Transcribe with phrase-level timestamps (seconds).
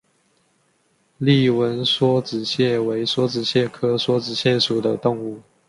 [1.19, 5.39] 丽纹梭子蟹为梭子蟹科梭子蟹属的动物。